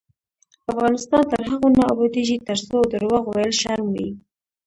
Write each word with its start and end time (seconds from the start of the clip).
افغانستان 0.71 1.23
تر 1.31 1.41
هغو 1.49 1.67
نه 1.77 1.83
ابادیږي، 1.93 2.37
ترڅو 2.47 2.77
درواغ 2.93 3.23
ویل 3.27 3.53
شرم 3.61 3.87
وي. 3.95 4.09